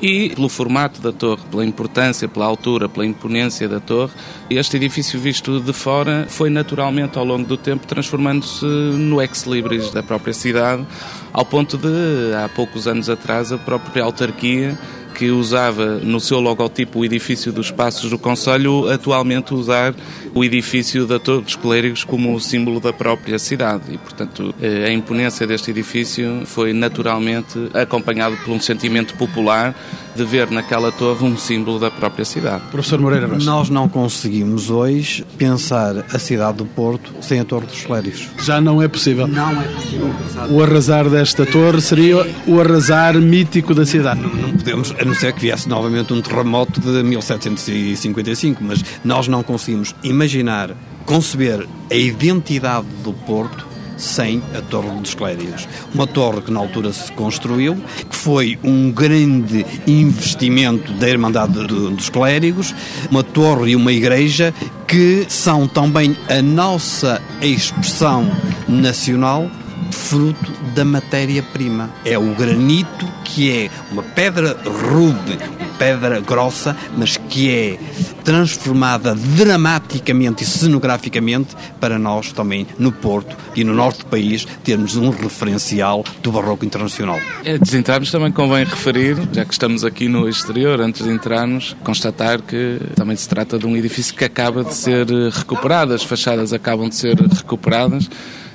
[0.00, 4.12] e pelo formato da torre, pela importância, pela altura, pela imponência da torre,
[4.50, 10.02] este edifício visto de fora foi naturalmente ao longo do tempo transformando-se no ex-libris da
[10.02, 10.86] própria cidade,
[11.32, 14.78] ao ponto de, há poucos anos atrás, a própria autarquia
[15.16, 19.94] que usava no seu logotipo o edifício dos Passos do Conselho, atualmente usar
[20.34, 23.84] o edifício da Torre dos Clérigos como símbolo da própria cidade.
[23.94, 29.74] E, portanto, eh, a imponência deste edifício foi naturalmente acompanhado por um sentimento popular
[30.16, 32.64] de ver naquela torre um símbolo da própria cidade.
[32.70, 33.44] Professor Moreira Rocha.
[33.44, 38.28] Nós não conseguimos hoje pensar a cidade do Porto sem a Torre dos Clérigos.
[38.42, 39.26] Já não é possível.
[39.26, 40.10] Não é possível.
[40.50, 44.20] O arrasar desta torre seria o arrasar mítico da cidade.
[44.20, 49.28] Não, não podemos, a não ser que viesse novamente um terremoto de 1755, mas nós
[49.28, 50.70] não conseguimos imaginar,
[51.04, 55.68] conceber a identidade do Porto sem a Torre dos Clérigos.
[55.94, 57.76] Uma torre que na altura se construiu,
[58.08, 62.74] que foi um grande investimento da Irmandade dos Clérigos,
[63.10, 64.52] uma torre e uma igreja
[64.86, 68.30] que são também a nossa expressão
[68.68, 69.50] nacional
[69.92, 71.90] fruto da matéria-prima.
[72.04, 75.38] É o granito que é uma pedra rude,
[75.78, 77.78] pedra grossa, mas que é
[78.24, 84.96] transformada dramaticamente e cenograficamente para nós também no Porto e no norte do país termos
[84.96, 87.20] um referencial do barroco internacional.
[87.44, 91.76] É, de entrarmos também convém referir, já que estamos aqui no exterior, antes de entrarmos,
[91.84, 96.52] constatar que também se trata de um edifício que acaba de ser recuperado, as fachadas
[96.52, 98.08] acabam de ser recuperadas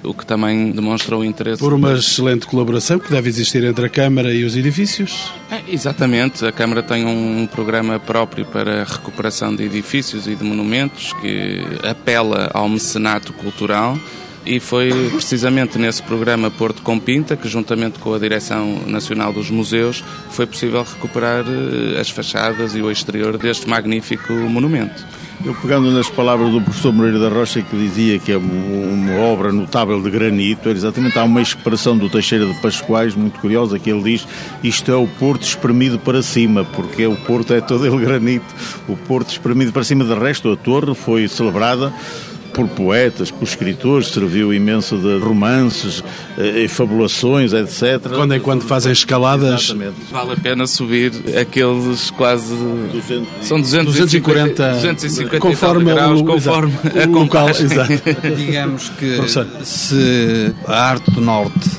[0.03, 1.59] o que também demonstra o interesse.
[1.59, 5.31] Por uma excelente colaboração que deve existir entre a Câmara e os edifícios?
[5.49, 10.43] É, exatamente, a Câmara tem um programa próprio para a recuperação de edifícios e de
[10.43, 13.97] monumentos que apela ao mecenato cultural.
[14.45, 19.51] E foi precisamente nesse programa Porto com Pinta que, juntamente com a Direção Nacional dos
[19.51, 25.05] Museus, foi possível recuperar eh, as fachadas e o exterior deste magnífico monumento.
[25.43, 29.51] Eu pegando nas palavras do professor Moreira da Rocha que dizia que é uma obra
[29.51, 34.03] notável de granito, exatamente há uma expressão do Teixeira de Pascoais muito curiosa que ele
[34.03, 34.27] diz
[34.63, 38.45] isto é o Porto espremido para cima, porque o Porto é todo ele granito,
[38.87, 40.05] o Porto espremido para cima.
[40.05, 41.91] De resto, a torre foi celebrada
[42.53, 46.03] por poetas, por escritores, serviu imenso de romances,
[46.37, 48.13] eh, fabulações, etc.
[48.13, 49.63] Quando em quando fazem escaladas.
[49.63, 49.95] Exatamente.
[50.11, 52.53] Vale a pena subir aqueles quase.
[52.91, 57.49] 200, são 250, 250 conforme graus, o, conforme exato, a local.
[57.49, 57.91] Exato.
[58.35, 59.17] Digamos que
[59.63, 61.69] se a arte do Norte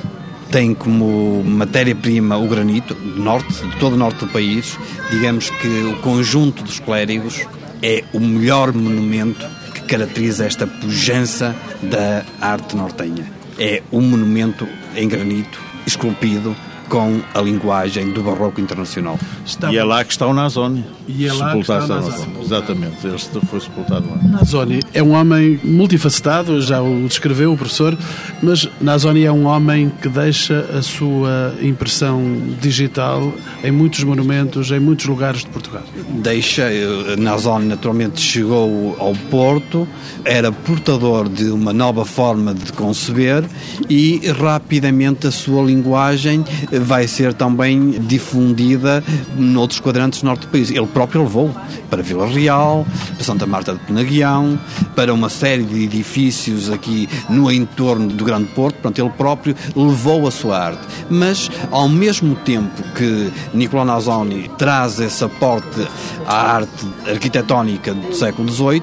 [0.51, 4.79] tem como matéria-prima o granito, do norte, de todo o norte do país,
[5.11, 7.41] digamos que o conjunto dos clérigos
[7.83, 9.47] é o melhor monumento
[9.93, 13.31] caracteriza esta pujança da arte nortenha.
[13.59, 16.57] É um monumento em granito, esculpido,
[16.93, 19.19] com a linguagem do barroco internacional.
[19.47, 19.73] Está...
[19.73, 20.85] E é lá que está o Nazoni.
[21.09, 22.27] E é lá que está o Nazoni.
[22.43, 24.19] Exatamente, ele foi sepultado lá.
[24.23, 27.97] Nazoni é um homem multifacetado, já o descreveu o professor,
[28.43, 32.21] mas Nazoni é um homem que deixa a sua impressão
[32.61, 33.33] digital
[33.65, 35.85] em muitos monumentos, em muitos lugares de Portugal.
[36.11, 39.89] Deixa, eh, Nazoni naturalmente chegou ao Porto,
[40.27, 43.45] era portador de uma nova forma de conceber
[43.89, 46.45] e rapidamente a sua linguagem
[46.83, 49.03] vai ser também difundida
[49.37, 50.71] noutros quadrantes norte do país.
[50.71, 51.55] Ele próprio levou
[51.89, 54.59] para Vila Real, para Santa Marta de Penaguião,
[54.95, 58.75] para uma série de edifícios aqui no entorno do Grande Porto.
[58.77, 60.83] Portanto, ele próprio levou a sua arte.
[61.09, 65.87] Mas, ao mesmo tempo que Nicolau Nazoni traz esse aporte
[66.27, 68.83] à arte arquitetónica do século XVIII,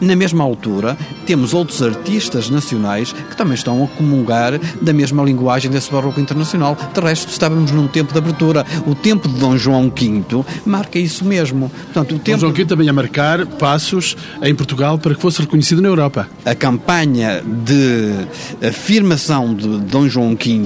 [0.00, 5.70] na mesma altura, temos outros artistas nacionais que também estão a comungar da mesma linguagem
[5.70, 6.76] desse barroco internacional.
[6.94, 8.64] De resto, estávamos num tempo de abertura.
[8.86, 11.70] O tempo de Dom João V marca isso mesmo.
[11.70, 12.38] Portanto, o tempo...
[12.38, 16.28] Dom João V também a marcar passos em Portugal para que fosse reconhecido na Europa.
[16.44, 18.12] A campanha de
[18.66, 20.58] afirmação de Dom João V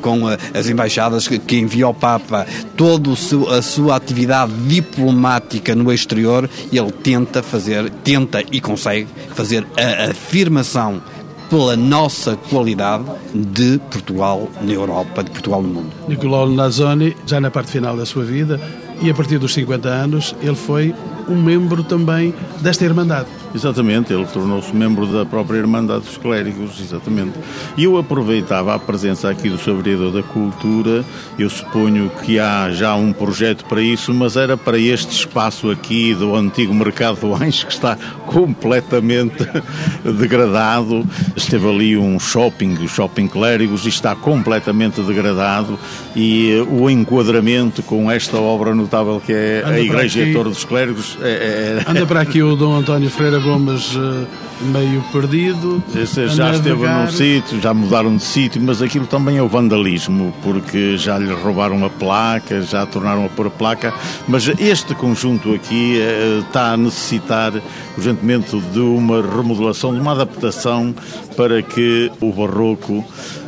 [0.00, 3.10] com as embaixadas que enviou ao Papa toda
[3.56, 11.00] a sua atividade diplomática no exterior, ele tenta fazer, tenta e consegue fazer a afirmação
[11.48, 15.92] pela nossa qualidade de Portugal na Europa, de Portugal no mundo.
[16.08, 18.60] Nicolau Nazoni, já na parte final da sua vida,
[19.00, 20.94] e a partir dos 50 anos, ele foi
[21.28, 23.28] um membro também desta Irmandade.
[23.54, 27.38] Exatamente, ele tornou-se membro da própria Irmandade dos Clérigos, exatamente.
[27.76, 29.76] E eu aproveitava a presença aqui do Sr.
[29.76, 31.04] Vereador da Cultura,
[31.38, 36.14] eu suponho que há já um projeto para isso, mas era para este espaço aqui
[36.14, 39.46] do antigo Mercado do Anjo, que está completamente
[40.18, 41.06] degradado.
[41.36, 45.78] Esteve ali um shopping, o Shopping Clérigos, e está completamente degradado,
[46.16, 51.16] e o enquadramento com esta obra notável que é Anda a Igreja Torre dos Clérigos...
[51.20, 51.90] É, é...
[51.90, 54.26] Anda para aqui o Dom António Freire Gomes uh,
[54.72, 55.82] meio perdido.
[55.94, 60.34] Esse já esteve num sítio, já mudaram de sítio, mas aquilo também é o vandalismo,
[60.42, 63.92] porque já lhe roubaram a placa, já tornaram a pôr a placa.
[64.26, 67.52] Mas este conjunto aqui uh, está a necessitar
[67.96, 70.94] urgentemente de uma remodelação, de uma adaptação
[71.36, 73.04] para que o barroco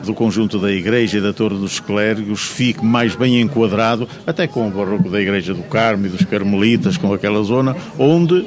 [0.06, 4.66] do conjunto da Igreja e da Torre dos Clérigos fique mais bem enquadrado, até com
[4.66, 8.46] o barroco da Igreja do Carmo e dos Carmelitas, com aquela zona, onde,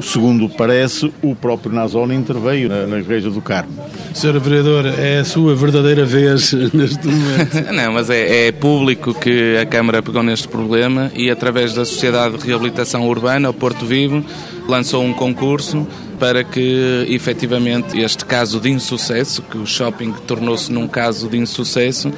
[0.00, 3.72] segundo parece, o próprio Nazone interveio na, na Igreja do Carmo.
[4.14, 4.38] Sr.
[4.38, 7.72] Vereador, é a sua verdadeira vez neste momento?
[7.72, 12.38] Não, mas é, é público que a Câmara pegou neste problema e, através da Sociedade
[12.38, 14.24] de Reabilitação Urbana, o Porto Vivo,
[14.68, 15.86] lançou um concurso
[16.18, 22.12] para que efetivamente este caso de insucesso, que o shopping tornou-se num caso de insucesso,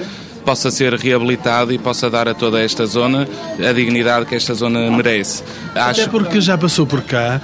[0.45, 4.91] possa ser reabilitado e possa dar a toda esta zona a dignidade que esta zona
[4.91, 5.43] merece.
[5.75, 6.03] Acho...
[6.03, 7.41] Até porque já passou por cá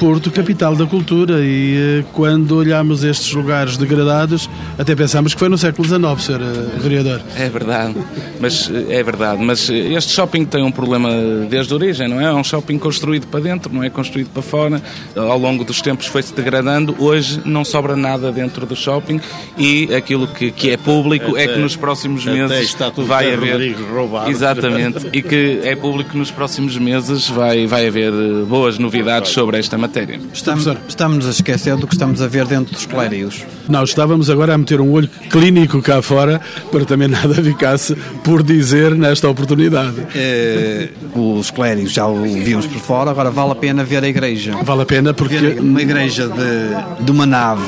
[0.00, 5.50] Porto, capital da cultura, e eh, quando olhamos estes lugares degradados, até pensamos que foi
[5.50, 6.40] no século XIX, Sr.
[6.40, 7.20] Eh, vereador.
[7.36, 7.96] É verdade,
[8.40, 11.10] mas eh, é verdade, mas este shopping tem um problema
[11.50, 12.24] desde a origem, não é?
[12.24, 14.82] É um shopping construído para dentro, não é construído para fora.
[15.14, 19.20] Ao longo dos tempos foi-se degradando, hoje não sobra nada dentro do shopping
[19.58, 23.76] e aquilo que, que é público até, é que nos próximos meses vai haver.
[23.92, 24.30] Roubado.
[24.30, 28.12] Exatamente, e que é público que nos próximos meses vai, vai haver
[28.46, 30.20] boas novidades sobre esta matéria matéria.
[30.32, 33.44] Estamos, estamos a esquecer do que estamos a ver dentro dos clérigos.
[33.68, 38.42] Não, estávamos agora a meter um olho clínico cá fora para também nada ficasse por
[38.42, 39.96] dizer nesta oportunidade.
[40.14, 44.56] É, os clérigos já o vimos por fora, agora vale a pena ver a igreja.
[44.62, 45.36] Vale a pena porque...
[45.36, 47.62] Ver uma igreja de, de uma nave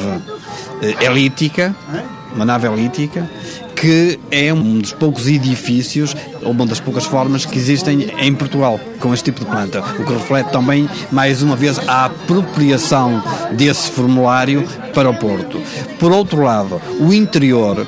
[0.80, 1.74] eh, elítica,
[2.34, 3.28] uma nave elítica,
[3.82, 8.78] que é um dos poucos edifícios, ou uma das poucas formas que existem em Portugal
[9.00, 13.90] com este tipo de planta, o que reflete também, mais uma vez, a apropriação desse
[13.90, 14.64] formulário
[14.94, 15.60] para o Porto.
[15.98, 17.84] Por outro lado, o interior,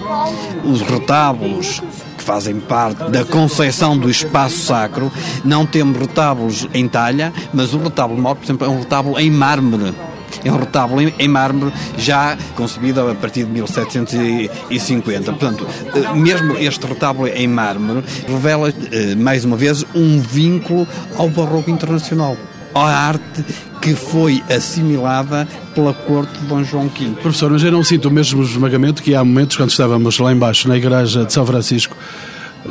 [0.65, 1.81] os retábulos,
[2.19, 5.13] que fazem parte da concepção do espaço sacro.
[5.45, 9.31] Não temos retábulos em talha, mas o retábulo maior, por exemplo, é um retábulo em
[9.31, 9.95] mármore
[10.45, 15.33] um retábulo em, em mármore já concebido a partir de 1750.
[15.33, 21.29] Portanto, eh, mesmo este retábulo em mármore revela, eh, mais uma vez, um vínculo ao
[21.29, 22.37] barroco internacional,
[22.75, 23.45] à arte
[23.81, 27.11] que foi assimilada pela corte de Dom João V.
[27.21, 30.69] Professor, mas eu não sinto o mesmo esmagamento que há momentos quando estávamos lá embaixo
[30.69, 31.95] na igreja de São Francisco,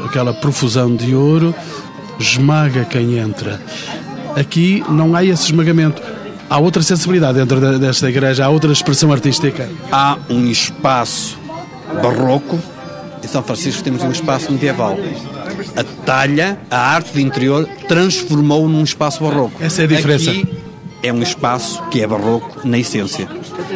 [0.06, 1.54] aquela profusão de ouro
[2.20, 3.62] esmaga quem entra.
[4.36, 6.02] Aqui não há esse esmagamento
[6.54, 9.68] há outra sensibilidade dentro desta igreja, há outra expressão artística.
[9.92, 11.36] Há um espaço
[12.00, 12.60] barroco,
[13.24, 14.96] em São Francisco temos um espaço medieval.
[15.76, 19.64] A talha, a arte de interior, transformou num espaço barroco.
[19.64, 20.30] Essa é a diferença.
[20.30, 20.48] Aqui
[21.02, 23.28] é um espaço que é barroco na essência.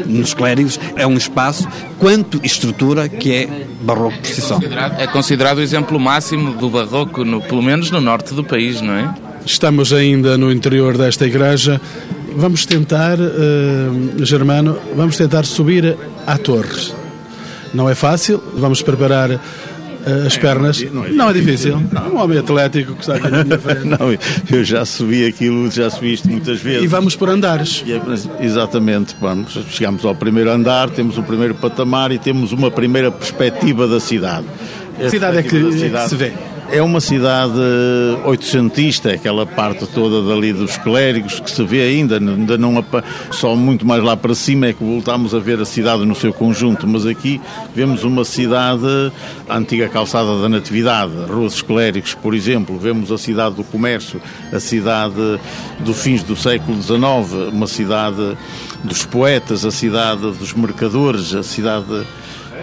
[0.06, 4.60] Nos clérigos é um espaço, quanto estrutura, que é barroco por si só.
[5.00, 8.94] É considerado o exemplo máximo do barroco, no, pelo menos no norte do país, não
[8.94, 9.16] é?
[9.44, 11.82] Estamos ainda no interior desta igreja
[12.38, 16.94] vamos tentar, uh, Germano, vamos tentar subir à torre.
[17.74, 19.40] Não é fácil, vamos preparar uh,
[20.26, 20.82] as pernas.
[20.92, 21.82] Não é, não é difícil.
[21.92, 22.14] Não.
[22.14, 23.86] Um homem atlético que está aqui na minha frente.
[23.90, 24.18] não,
[24.52, 26.84] eu já subi aquilo, já subi isto muitas vezes.
[26.84, 27.84] E vamos por andares.
[27.88, 29.58] É, exatamente, vamos.
[29.72, 34.46] Chegamos ao primeiro andar, temos o primeiro patamar e temos uma primeira perspectiva da cidade.
[35.04, 36.34] A cidade é que, cidade, é que se vê?
[36.70, 37.60] É uma cidade
[38.26, 42.84] oitocentista, aquela parte toda dali dos clérigos que se vê ainda, ainda não
[43.32, 46.34] só muito mais lá para cima é que voltamos a ver a cidade no seu
[46.34, 47.40] conjunto, mas aqui
[47.74, 48.86] vemos uma cidade,
[49.48, 54.22] a antiga calçada da Natividade, Rua dos Clérigos, por exemplo, vemos a cidade do comércio,
[54.52, 55.40] a cidade
[55.80, 58.38] do fins do século XIX, uma cidade
[58.84, 62.06] dos poetas, a cidade dos mercadores, a cidade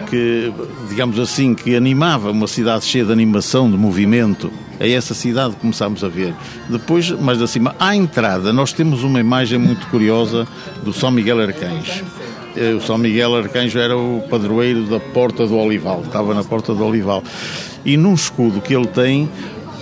[0.09, 0.51] que,
[0.89, 4.51] digamos assim, que animava uma cidade cheia de animação, de movimento.
[4.79, 6.33] É essa cidade que começámos a ver.
[6.69, 10.47] Depois, mais acima, à entrada, nós temos uma imagem muito curiosa
[10.83, 12.03] do São Miguel Arcanjo.
[12.55, 16.73] Eh, o São Miguel Arcanjo era o padroeiro da Porta do Olival, estava na Porta
[16.73, 17.23] do Olival.
[17.83, 19.29] E num escudo que ele tem,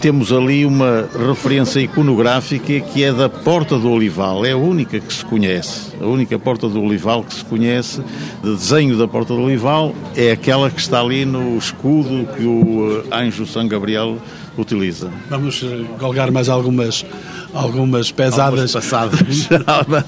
[0.03, 5.13] temos ali uma referência iconográfica que é da Porta do Olival, é a única que
[5.13, 8.01] se conhece, a única Porta do Olival que se conhece,
[8.43, 13.05] de desenho da Porta do Olival, é aquela que está ali no escudo que o
[13.09, 14.17] eh, anjo São Gabriel
[14.57, 15.11] utiliza.
[15.29, 17.05] Vamos eh, galgar mais algumas
[17.53, 19.47] algumas pesadas passadas.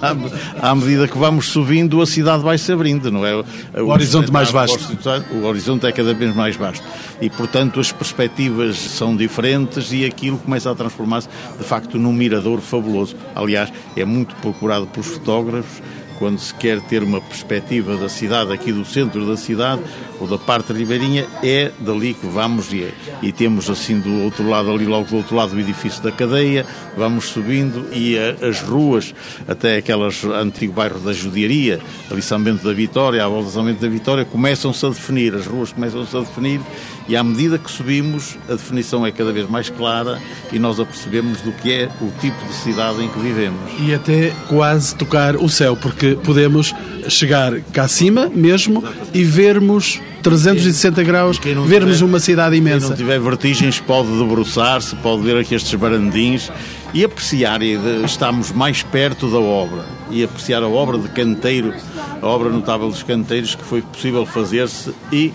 [0.61, 3.35] à medida que vamos subindo, a cidade vai se abrindo, não é?
[3.35, 3.45] O,
[3.81, 4.97] o horizonte mais vasto.
[5.31, 6.83] O horizonte é cada vez mais vasto.
[7.21, 12.59] E, portanto, as perspectivas são diferentes e aquilo começa a transformar-se, de facto, num mirador
[12.59, 13.15] fabuloso.
[13.35, 15.81] Aliás, é muito procurado pelos fotógrafos
[16.17, 19.81] quando se quer ter uma perspectiva da cidade, aqui do centro da cidade,
[20.19, 24.71] ou da parte ribeirinha, é dali que vamos e, e temos assim do outro lado,
[24.71, 29.13] ali logo do outro lado, o edifício da cadeia, vamos subindo e a, as ruas,
[29.47, 33.65] até aquelas antigo bairro da Judiaria, ali São Bento da Vitória, à volta de São
[33.65, 36.61] Bento da Vitória, começam-se a definir, as ruas começam-se a definir
[37.07, 40.19] e à medida que subimos, a definição é cada vez mais clara
[40.51, 43.59] e nós apercebemos do que é o tipo de cidade em que vivemos.
[43.79, 46.73] E até quase tocar o céu, porque podemos
[47.07, 48.83] chegar cá acima mesmo
[49.13, 52.79] e vermos 360 graus, vermos tiver, uma cidade imensa.
[52.79, 56.51] Quem não tiver vertigens pode debruçar-se, pode ver aqui estes barandins
[56.91, 61.71] e apreciar, e estamos mais perto da obra, e apreciar a obra de canteiro,
[62.19, 65.31] a obra notável dos canteiros que foi possível fazer-se e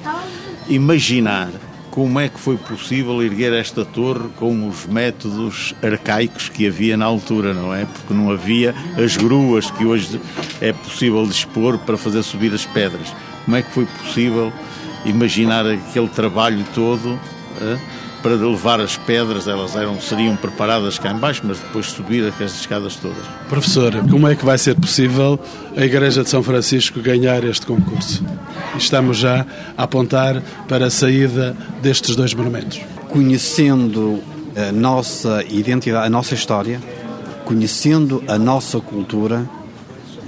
[0.70, 1.50] imaginar
[1.90, 7.04] como é que foi possível erguer esta torre com os métodos arcaicos que havia na
[7.04, 7.84] altura, não é?
[7.84, 10.20] Porque não havia as gruas que hoje
[10.60, 13.12] é possível dispor para fazer subir as pedras.
[13.44, 14.52] Como é que foi possível
[15.04, 17.18] imaginar aquele trabalho todo?
[18.22, 22.96] Para levar as pedras, elas eram, seriam preparadas cá embaixo, mas depois subir aquelas escadas
[22.96, 23.18] todas.
[23.48, 25.38] Professor, como é que vai ser possível
[25.76, 28.24] a Igreja de São Francisco ganhar este concurso?
[28.76, 29.46] Estamos já
[29.76, 32.80] a apontar para a saída destes dois monumentos.
[33.08, 34.20] Conhecendo
[34.56, 36.80] a nossa identidade, a nossa história,
[37.44, 39.48] conhecendo a nossa cultura,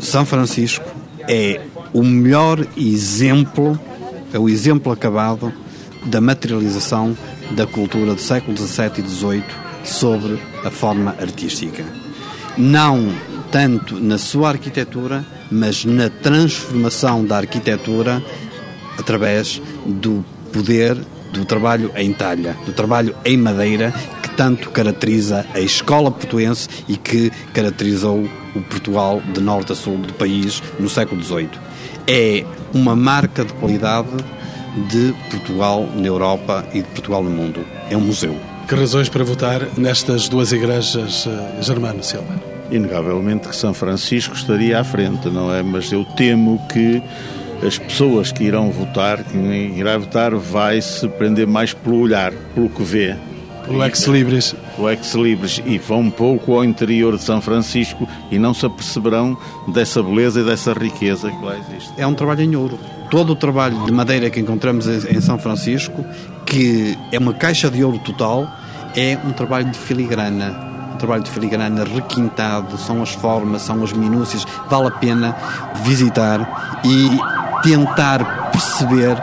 [0.01, 0.85] São Francisco
[1.29, 1.61] é
[1.93, 3.79] o melhor exemplo,
[4.33, 5.53] é o exemplo acabado
[6.07, 7.17] da materialização
[7.55, 9.45] da cultura do século XVII e XVIII
[9.85, 11.85] sobre a forma artística.
[12.57, 13.13] Não
[13.51, 18.23] tanto na sua arquitetura, mas na transformação da arquitetura
[18.99, 20.97] através do poder
[21.33, 23.93] do trabalho em talha, do trabalho em madeira,
[24.23, 29.97] que tanto caracteriza a escola portuense e que caracterizou o Portugal de norte a sul
[29.97, 31.51] do país no século XVIII.
[32.07, 32.45] É
[32.75, 34.09] uma marca de qualidade
[34.77, 37.65] de Portugal na Europa e de Portugal no mundo.
[37.91, 38.37] É um museu.
[38.69, 42.41] Que razões para votar nestas duas igrejas, eh, Germano Silva?
[42.71, 45.63] Inegavelmente que São Francisco estaria à frente, não é?
[45.63, 47.03] Mas eu temo que
[47.67, 52.71] as pessoas que irão votar, quem irá votar, vai se prender mais pelo olhar, pelo
[52.71, 53.17] que vê.
[53.67, 54.55] Pelo ex-libris.
[54.79, 55.63] O ex-libris.
[55.67, 59.37] E vão um pouco ao interior de São Francisco e não se aperceberão
[59.69, 61.93] dessa beleza e dessa riqueza que lá existe.
[61.97, 62.79] É um trabalho em ouro
[63.13, 66.03] todo o trabalho de madeira que encontramos em São Francisco,
[66.47, 68.49] que é uma caixa de ouro total,
[68.97, 70.55] é um trabalho de filigrana.
[70.95, 74.47] Um trabalho de filigrana requintado, são as formas, são as minúcias.
[74.71, 75.37] Vale a pena
[75.85, 77.11] visitar e
[77.63, 79.15] tentar perceber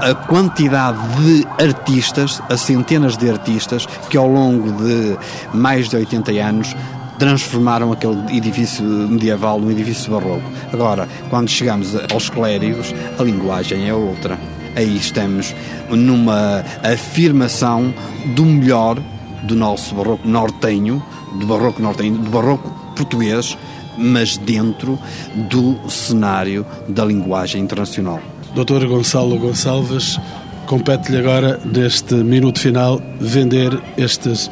[0.00, 5.16] a quantidade de artistas, a centenas de artistas, que ao longo de
[5.52, 6.74] mais de 80 anos
[7.18, 10.50] transformaram aquele edifício medieval num edifício barroco.
[10.72, 14.38] Agora, quando chegamos aos clérigos, a linguagem é outra.
[14.76, 15.54] Aí estamos
[15.88, 17.94] numa afirmação
[18.34, 18.98] do melhor
[19.44, 21.02] do nosso barroco nortenho,
[21.38, 23.56] do barroco nortenho, do barroco português,
[23.96, 24.98] mas dentro
[25.34, 28.20] do cenário da linguagem internacional.
[28.54, 30.18] Doutor Gonçalo Gonçalves,
[30.66, 34.50] compete-lhe agora, neste minuto final, vender estes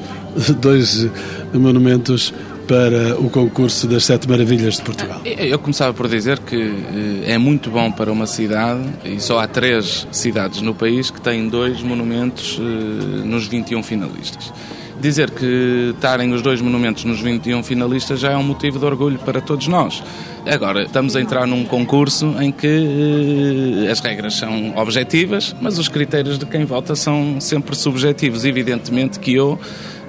[0.61, 1.09] dois
[1.53, 2.33] monumentos
[2.73, 5.21] para o concurso das Sete Maravilhas de Portugal?
[5.27, 9.47] Eu começava por dizer que eh, é muito bom para uma cidade, e só há
[9.47, 14.51] três cidades no país que têm dois monumentos eh, nos 21 finalistas.
[14.99, 19.19] Dizer que estarem os dois monumentos nos 21 finalistas já é um motivo de orgulho
[19.19, 20.03] para todos nós.
[20.47, 25.89] Agora, estamos a entrar num concurso em que eh, as regras são objetivas, mas os
[25.89, 28.47] critérios de quem vota são sempre subjetivos.
[28.47, 29.61] Evidentemente que eu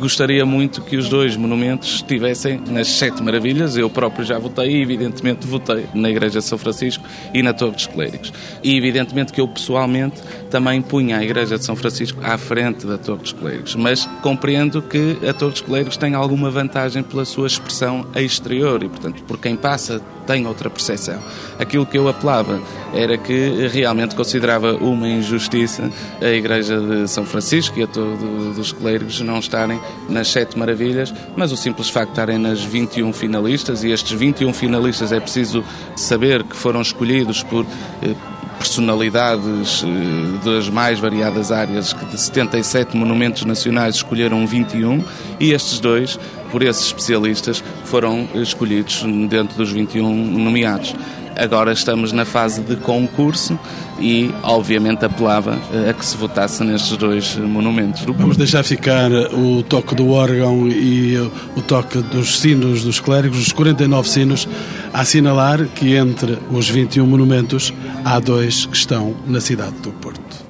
[0.03, 3.77] gostaria muito que os dois monumentos estivessem nas Sete Maravilhas.
[3.77, 7.71] Eu próprio já votei e, evidentemente, votei na Igreja de São Francisco e na Torre
[7.71, 8.33] dos Clérigos.
[8.61, 12.97] E, evidentemente, que eu pessoalmente também punha a Igreja de São Francisco à frente da
[12.97, 13.75] Torre dos Clérigos.
[13.75, 18.89] Mas compreendo que a Torre dos Clérigos tem alguma vantagem pela sua expressão exterior e,
[18.89, 21.19] portanto, por quem passa tem outra percepção.
[21.59, 22.61] Aquilo que eu apelava
[22.93, 25.89] era que realmente considerava uma injustiça
[26.21, 29.79] a Igreja de São Francisco e a todos os clérigos não estarem
[30.09, 34.53] nas Sete Maravilhas, mas o simples facto de estarem nas 21 finalistas, e estes 21
[34.53, 35.63] finalistas é preciso
[35.95, 37.65] saber que foram escolhidos por
[38.01, 38.13] eh,
[38.57, 45.03] personalidades eh, das mais variadas áreas, que de 77 monumentos nacionais escolheram 21,
[45.39, 46.19] e estes dois
[46.51, 50.95] por esses especialistas foram escolhidos dentro dos 21 nomeados.
[51.35, 53.59] Agora estamos na fase de concurso
[53.99, 55.57] e, obviamente, apelava
[55.89, 58.03] a que se votasse nestes dois monumentos.
[58.03, 61.17] Vamos deixar ficar o toque do órgão e
[61.55, 64.47] o toque dos sinos dos clérigos, os 49 sinos,
[64.93, 67.73] a assinalar que entre os 21 monumentos
[68.03, 70.42] há dois que estão na cidade do Porto.